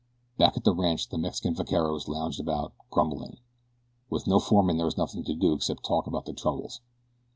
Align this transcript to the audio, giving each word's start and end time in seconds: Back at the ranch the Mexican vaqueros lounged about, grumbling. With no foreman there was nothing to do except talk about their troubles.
Back 0.35 0.57
at 0.57 0.63
the 0.63 0.73
ranch 0.73 1.09
the 1.09 1.19
Mexican 1.19 1.53
vaqueros 1.53 2.07
lounged 2.07 2.39
about, 2.39 2.73
grumbling. 2.89 3.37
With 4.09 4.25
no 4.25 4.39
foreman 4.39 4.77
there 4.77 4.87
was 4.87 4.97
nothing 4.97 5.23
to 5.25 5.35
do 5.35 5.53
except 5.53 5.85
talk 5.85 6.07
about 6.07 6.25
their 6.25 6.33
troubles. 6.33 6.81